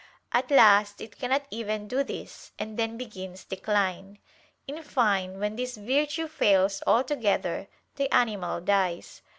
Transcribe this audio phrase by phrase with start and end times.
[0.31, 4.17] At last it cannot even do this; and then begins decline.
[4.67, 9.21] In fine, when this virtue fails altogether, the animal dies.